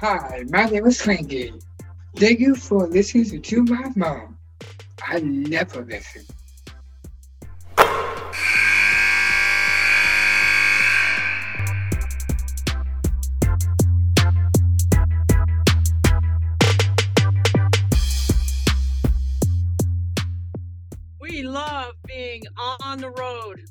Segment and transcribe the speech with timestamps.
[0.00, 1.52] Hi, my name is Frankie.
[2.14, 4.38] Thank you for listening to my mom.
[5.04, 6.22] I never listen.
[21.20, 23.62] We love being on the road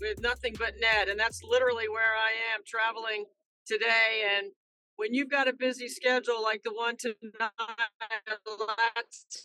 [0.00, 3.26] with nothing but Net, and that's literally where I am traveling
[3.64, 4.24] today.
[4.36, 4.50] And
[4.96, 7.50] when you've got a busy schedule like the one Ta'Niya,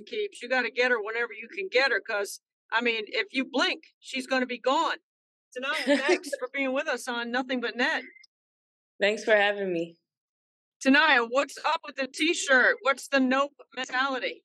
[0.07, 2.01] keeps, you got to get her whenever you can get her.
[2.05, 2.39] Because
[2.71, 4.97] I mean, if you blink, she's going to be gone.
[5.55, 8.03] Ta'Niya, thanks for being with us on Nothing But Net.
[8.99, 9.97] Thanks for having me.
[10.83, 12.77] Ta'Niya, what's up with the t-shirt?
[12.81, 14.43] What's the nope mentality?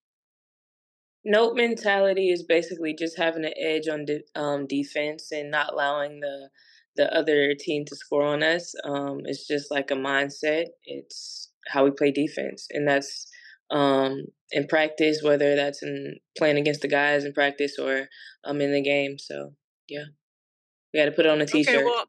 [1.24, 6.20] Nope mentality is basically just having an edge on de- um, defense and not allowing
[6.20, 6.50] the
[6.96, 8.74] the other team to score on us.
[8.84, 10.66] Um, it's just like a mindset.
[10.84, 13.28] It's how we play defense, and that's
[13.70, 18.08] um, in practice, whether that's in playing against the guys in practice or
[18.44, 19.18] um, in the game.
[19.18, 19.52] So
[19.88, 20.04] yeah,
[20.92, 21.74] we got to put it on a t-shirt.
[21.74, 22.04] Okay, well,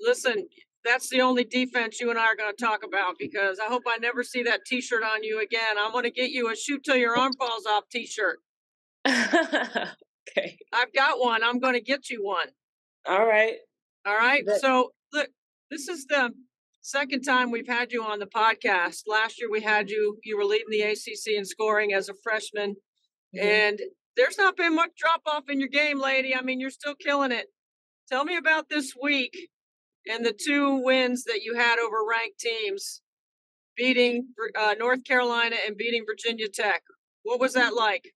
[0.00, 0.48] listen,
[0.84, 3.82] that's the only defense you and I are going to talk about because I hope
[3.86, 5.76] I never see that T-shirt on you again.
[5.78, 8.38] I'm going to get you a shoot till your arm falls off T-shirt.
[9.06, 10.58] okay.
[10.72, 11.42] I've got one.
[11.42, 12.48] I'm going to get you one.
[13.06, 13.56] All right.
[14.08, 14.42] All right.
[14.60, 15.28] So look,
[15.70, 16.30] this is the
[16.80, 19.02] second time we've had you on the podcast.
[19.06, 20.16] Last year we had you.
[20.24, 22.76] You were leading the ACC in scoring as a freshman,
[23.36, 23.46] mm-hmm.
[23.46, 23.78] and
[24.16, 26.34] there's not been much drop off in your game, lady.
[26.34, 27.48] I mean, you're still killing it.
[28.08, 29.36] Tell me about this week
[30.08, 33.02] and the two wins that you had over ranked teams,
[33.76, 34.28] beating
[34.58, 36.80] uh, North Carolina and beating Virginia Tech.
[37.24, 38.14] What was that like?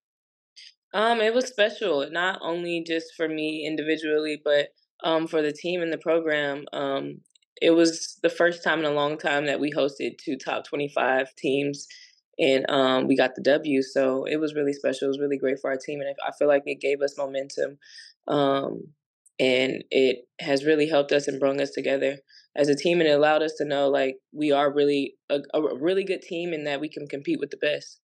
[0.95, 4.69] Um, it was special, not only just for me individually, but
[5.03, 6.65] um, for the team and the program.
[6.73, 7.21] Um,
[7.61, 11.35] it was the first time in a long time that we hosted two top 25
[11.37, 11.87] teams
[12.39, 13.83] and um, we got the W.
[13.83, 15.07] So it was really special.
[15.07, 16.01] It was really great for our team.
[16.01, 17.79] And I feel like it gave us momentum.
[18.27, 18.89] Um,
[19.39, 22.19] and it has really helped us and brought us together
[22.55, 25.75] as a team and it allowed us to know like we are really a, a
[25.77, 28.02] really good team and that we can compete with the best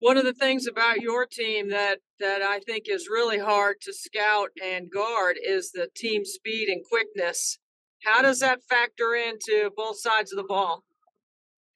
[0.00, 3.92] one of the things about your team that that I think is really hard to
[3.92, 7.58] scout and guard is the team speed and quickness.
[8.04, 10.84] How does that factor into both sides of the ball?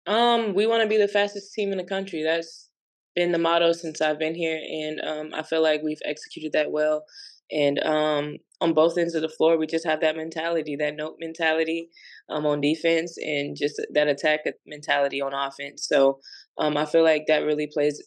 [0.07, 2.23] Um, we want to be the fastest team in the country.
[2.23, 2.71] That's
[3.15, 6.73] been the motto since I've been here, and um, I feel like we've executed that
[6.73, 7.05] well.
[7.51, 11.17] And um, on both ends of the floor, we just have that mentality, that nope
[11.21, 11.91] mentality
[12.31, 15.87] um, on defense, and just that attack mentality on offense.
[15.87, 16.21] So
[16.59, 18.03] um, I feel like that really plays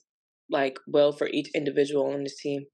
[0.49, 2.65] like well for each individual on this team.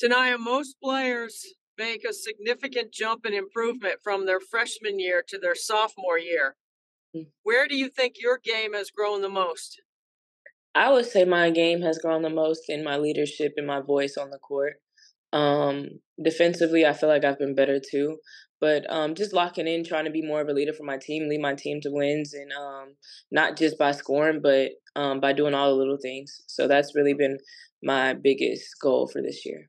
[0.00, 1.44] Ta'Niya, most players
[1.78, 6.56] make a significant jump in improvement from their freshman year to their sophomore year.
[7.16, 7.26] Mm.
[7.42, 9.80] Where do you think your game has grown the most?
[10.74, 14.16] I would say my game has grown the most in my leadership and my voice
[14.16, 14.74] on the court.
[15.32, 15.88] Um,
[16.22, 18.18] defensively, I feel like I've been better too.
[18.64, 21.28] But um, just locking in, trying to be more of a leader for my team,
[21.28, 22.94] lead my team to wins, and um,
[23.30, 26.40] not just by scoring, but um, by doing all the little things.
[26.46, 27.36] So that's really been
[27.82, 29.68] my biggest goal for this year.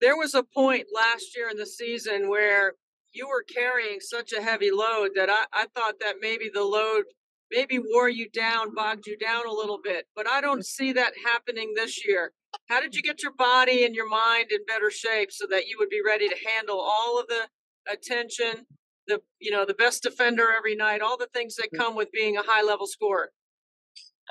[0.00, 2.72] There was a point last year in the season where
[3.12, 7.04] you were carrying such a heavy load that I, I thought that maybe the load
[7.50, 10.06] maybe wore you down, bogged you down a little bit.
[10.16, 12.32] But I don't see that happening this year.
[12.68, 15.76] How did you get your body and your mind in better shape so that you
[15.78, 17.48] would be ready to handle all of the
[17.90, 18.66] attention,
[19.06, 21.78] the you know, the best defender every night, all the things that mm.
[21.78, 23.30] come with being a high level scorer?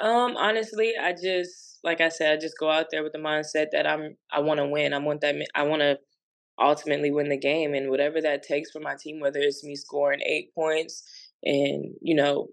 [0.02, 3.68] Um, honestly, I just like I said, I just go out there with the mindset
[3.72, 4.94] that I'm I want to win.
[4.94, 5.98] I want that I want to
[6.60, 10.22] ultimately win the game and whatever that takes for my team, whether it's me scoring
[10.26, 11.04] 8 points
[11.44, 12.48] and, you know,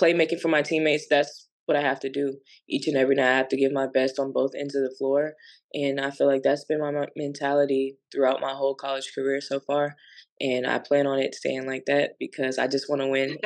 [0.00, 3.32] playmaking for my teammates, that's what I have to do each and every night.
[3.32, 5.34] I have to give my best on both ends of the floor.
[5.74, 9.94] And I feel like that's been my mentality throughout my whole college career so far.
[10.40, 13.38] And I plan on it staying like that because I just want to win.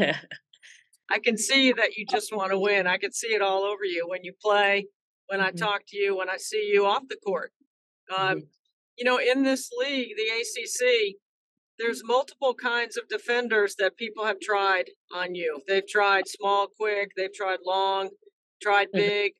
[1.10, 2.86] I can see that you just want to win.
[2.86, 4.86] I can see it all over you when you play,
[5.26, 5.56] when I mm-hmm.
[5.56, 7.52] talk to you, when I see you off the court.
[8.16, 8.38] Um, mm-hmm.
[8.98, 11.16] You know, in this league, the ACC,
[11.80, 15.62] there's multiple kinds of defenders that people have tried on you.
[15.66, 18.10] They've tried small, quick, they've tried long,
[18.62, 18.98] tried mm-hmm.
[18.98, 19.32] big,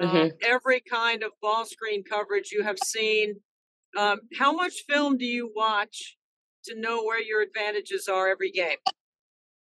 [0.00, 0.16] mm-hmm.
[0.16, 3.36] Um, every kind of ball screen coverage you have seen.
[3.98, 6.16] Um, how much film do you watch
[6.66, 8.76] to know where your advantages are every game?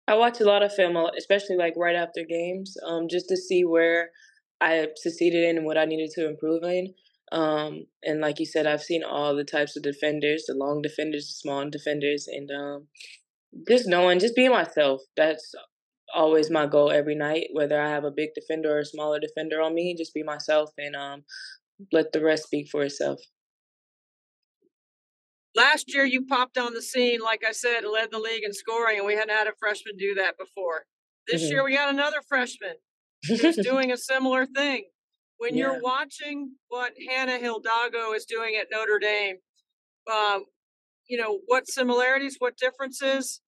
[0.07, 3.65] I watch a lot of film, especially like right after games, um, just to see
[3.65, 4.09] where
[4.61, 6.93] I succeeded in and what I needed to improve in.
[7.31, 11.27] Um, and like you said, I've seen all the types of defenders, the long defenders,
[11.27, 12.87] the small defenders, and um,
[13.67, 15.01] just knowing, just being myself.
[15.15, 15.53] That's
[16.13, 17.47] always my goal every night.
[17.53, 20.71] Whether I have a big defender or a smaller defender on me, just be myself
[20.77, 21.23] and um,
[21.91, 23.21] let the rest speak for itself.
[25.55, 28.97] Last year, you popped on the scene, like I said, led the league in scoring,
[28.97, 30.85] and we hadn't had a freshman do that before.
[31.27, 31.51] This mm-hmm.
[31.51, 32.75] year, we got another freshman
[33.27, 34.85] who's doing a similar thing.
[35.41, 35.63] When yeah.
[35.63, 39.37] you're watching what Hannah Hidalgo is doing at Notre Dame,
[40.11, 40.45] um,
[41.07, 43.41] you know what similarities, what differences,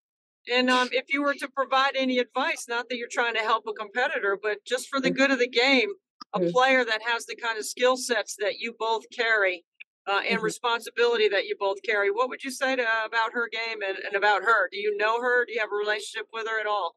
[0.51, 3.65] and um, if you were to provide any advice, not that you're trying to help
[3.67, 5.15] a competitor, but just for the mm.
[5.15, 5.89] good of the game,
[6.33, 6.51] a mm.
[6.51, 9.63] player that has the kind of skill sets that you both carry
[10.07, 10.45] uh, and mm-hmm.
[10.45, 14.15] responsibility that you both carry, what would you say to, about her game and, and
[14.15, 14.67] about her?
[14.71, 15.45] Do you know her?
[15.45, 16.95] Do you have a relationship with her at all?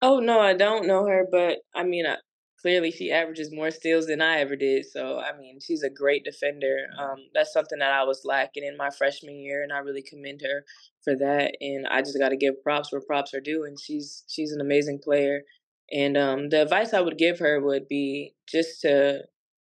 [0.00, 2.16] Oh no, I don't know her, but I mean, I,
[2.60, 4.86] clearly she averages more steals than I ever did.
[4.86, 6.86] So I mean, she's a great defender.
[6.98, 10.42] Um, that's something that I was lacking in my freshman year, and I really commend
[10.42, 10.64] her
[11.04, 11.54] for that.
[11.60, 13.64] And I just got to give props where props are due.
[13.64, 15.42] And she's she's an amazing player.
[15.90, 19.22] And um, the advice I would give her would be just to,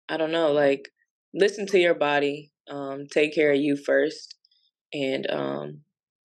[0.09, 0.89] I don't know, like
[1.33, 4.35] listen to your body, um, take care of you first,
[4.93, 5.81] and um,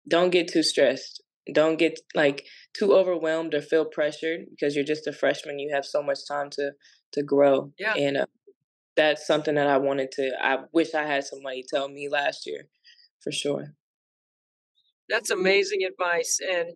[0.08, 1.21] don't get too stressed
[1.53, 2.47] don't get like
[2.77, 6.50] too overwhelmed or feel pressured because you're just a freshman you have so much time
[6.50, 6.73] to
[7.12, 7.73] to grow.
[7.79, 7.94] Yeah.
[7.94, 8.27] and uh,
[8.97, 12.69] that's something that i wanted to i wish i had somebody tell me last year
[13.23, 13.75] for sure.
[15.09, 16.71] That's amazing advice and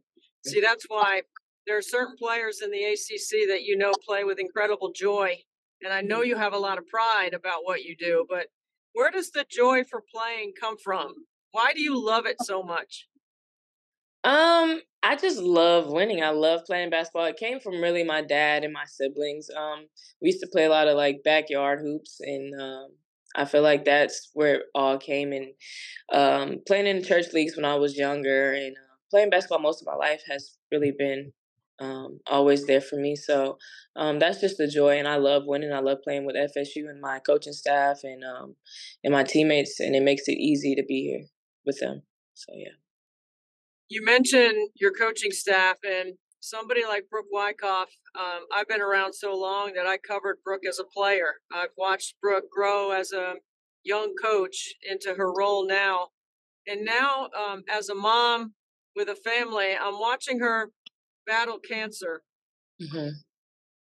[0.44, 1.22] see that's why
[1.66, 5.38] there are certain players in the acc that you know play with incredible joy
[5.82, 6.28] and i know mm-hmm.
[6.28, 8.46] you have a lot of pride about what you do but
[8.96, 11.26] where does the joy for playing come from?
[11.50, 13.06] Why do you love it so much
[14.26, 16.20] um, I just love winning.
[16.20, 17.26] I love playing basketball.
[17.26, 19.48] It came from really my dad and my siblings.
[19.56, 19.86] Um,
[20.20, 22.88] we used to play a lot of like backyard hoops, and um,
[23.36, 25.32] I feel like that's where it all came.
[25.32, 25.52] And
[26.12, 29.86] um, playing in church leagues when I was younger, and uh, playing basketball most of
[29.86, 31.32] my life has really been
[31.78, 33.14] um, always there for me.
[33.14, 33.58] So
[33.94, 35.72] um, that's just the joy, and I love winning.
[35.72, 38.56] I love playing with FSU and my coaching staff and um,
[39.04, 41.26] and my teammates, and it makes it easy to be here
[41.64, 42.02] with them.
[42.34, 42.85] So yeah
[43.88, 47.88] you mentioned your coaching staff and somebody like Brooke Wyckoff.
[48.18, 51.34] Um, I've been around so long that I covered Brooke as a player.
[51.52, 53.34] I've watched Brooke grow as a
[53.84, 56.08] young coach into her role now.
[56.66, 58.54] And now, um, as a mom
[58.96, 60.70] with a family, I'm watching her
[61.26, 62.22] battle cancer,
[62.82, 63.10] mm-hmm.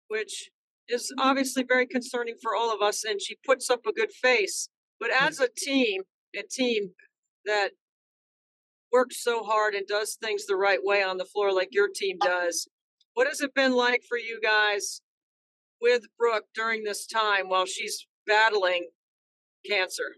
[0.09, 0.49] which
[0.89, 3.05] is obviously very concerning for all of us.
[3.05, 4.69] And she puts up a good face.
[4.99, 6.03] But as a team,
[6.35, 6.91] a team
[7.45, 7.71] that
[8.93, 12.17] works so hard and does things the right way on the floor like your team
[12.21, 12.69] does.
[13.15, 15.01] What has it been like for you guys
[15.81, 18.89] with Brooke during this time while she's battling
[19.69, 20.15] cancer?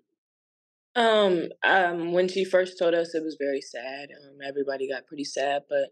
[0.95, 4.09] Um, um, when she first told us, it was very sad.
[4.11, 5.89] Um, everybody got pretty sad, but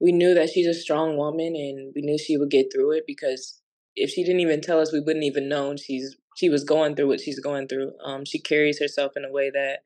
[0.00, 3.04] we knew that she's a strong woman, and we knew she would get through it
[3.06, 3.62] because
[3.96, 7.08] if she didn't even tell us, we wouldn't even known she's she was going through
[7.08, 7.92] what she's going through.
[8.04, 9.80] Um, she carries herself in a way that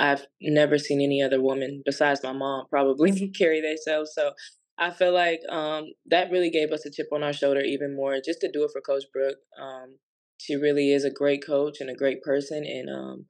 [0.00, 4.12] I've never seen any other woman besides my mom probably carry themselves.
[4.14, 4.32] So
[4.78, 8.16] I feel like um, that really gave us a chip on our shoulder even more
[8.24, 9.36] just to do it for Coach Brooke.
[9.60, 9.98] Um,
[10.38, 13.26] she really is a great coach and a great person, and um,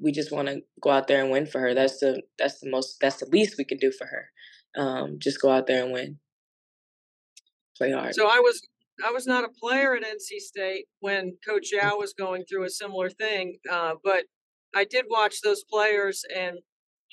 [0.00, 1.74] we just want to go out there and win for her.
[1.74, 4.82] That's the that's the most that's the least we can do for her.
[4.82, 6.18] Um, just go out there and win.
[7.76, 8.14] Play hard.
[8.14, 8.62] So I was
[9.04, 11.82] I was not a player at NC State when Coach mm.
[11.82, 14.24] Yow was going through a similar thing, uh, but
[14.74, 16.58] I did watch those players and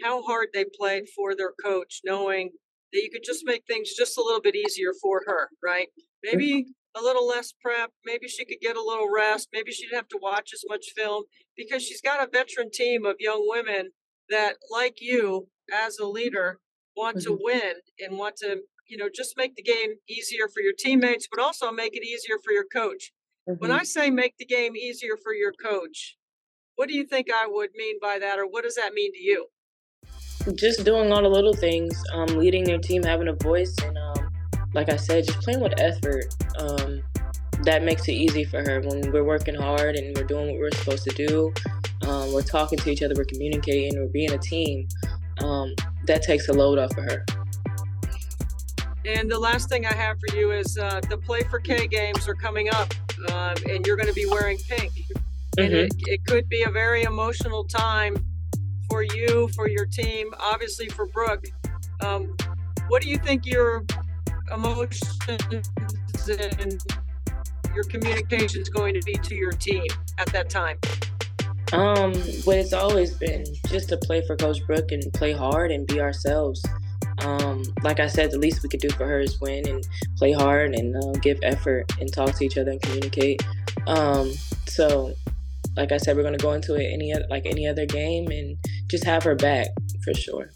[0.03, 2.51] how hard they played for their coach, knowing
[2.91, 5.87] that you could just make things just a little bit easier for her, right?
[6.23, 7.91] Maybe a little less prep.
[8.05, 9.49] Maybe she could get a little rest.
[9.53, 11.23] Maybe she didn't have to watch as much film
[11.55, 13.91] because she's got a veteran team of young women
[14.29, 16.59] that, like you, as a leader,
[16.95, 17.35] want mm-hmm.
[17.35, 21.27] to win and want to, you know, just make the game easier for your teammates,
[21.29, 23.11] but also make it easier for your coach.
[23.47, 23.59] Mm-hmm.
[23.59, 26.17] When I say make the game easier for your coach,
[26.75, 29.19] what do you think I would mean by that, or what does that mean to
[29.19, 29.47] you?
[30.55, 34.29] Just doing all the little things, um, leading your team, having a voice, and um,
[34.73, 36.25] like I said, just playing with effort.
[36.59, 37.01] Um,
[37.63, 40.71] that makes it easy for her when we're working hard and we're doing what we're
[40.71, 41.53] supposed to do.
[42.07, 44.87] Um, we're talking to each other, we're communicating, we're being a team.
[45.39, 45.73] Um,
[46.05, 47.25] that takes a load off of her.
[49.05, 52.69] And the last thing I have for you is uh, the Play4Kay games are coming
[52.71, 52.93] up,
[53.29, 54.91] uh, and you're going to be wearing pink.
[55.57, 55.73] Mm-hmm.
[55.73, 58.15] it, it could be a very emotional time
[58.89, 61.45] for you, for your team, obviously for Brooke.
[62.01, 62.35] Um,
[62.87, 63.83] what do you think your
[64.53, 65.19] emotions
[66.27, 66.81] and
[67.73, 69.85] your communication is going to be to your team
[70.17, 70.77] at that time?
[71.73, 75.85] Um, what it's always been just to play for Coach Brooke and play hard and
[75.87, 76.63] be ourselves.
[77.19, 80.31] Um, like I said, the least we could do for her is win and play
[80.31, 83.43] hard and uh, give effort and talk to each other and communicate.
[83.87, 84.31] Um,
[84.67, 85.13] so,
[85.77, 88.57] like I said, we're gonna go into it any other, like any other game and
[88.89, 89.67] just have her back
[90.03, 90.51] for sure.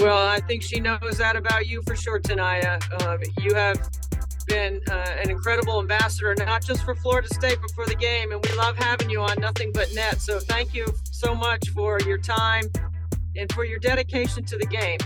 [0.00, 3.02] Well, I think she knows that about you for sure, Ta'Niya.
[3.06, 3.88] Um, you have
[4.46, 8.32] been uh, an incredible ambassador, not just for Florida State, but for the game.
[8.32, 10.20] And we love having you on Nothing But Net.
[10.20, 12.64] So thank you so much for your time
[13.36, 14.98] and for your dedication to the game.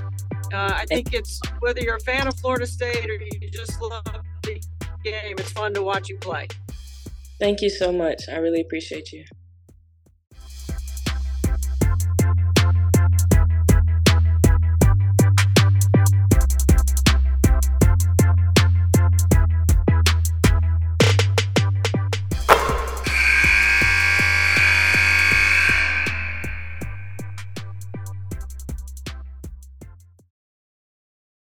[0.52, 4.04] Uh, I think it's whether you're a fan of Florida State or you just love
[4.42, 4.60] the
[5.04, 6.48] game, it's fun to watch you play.
[7.40, 8.28] Thank you so much.
[8.28, 9.24] I really appreciate you.